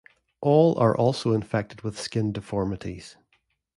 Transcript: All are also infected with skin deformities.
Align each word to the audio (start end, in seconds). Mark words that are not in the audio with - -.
All 0.41 0.79
are 0.79 0.97
also 0.97 1.31
infected 1.31 1.81
with 1.83 1.99
skin 2.01 2.31
deformities. 2.31 3.17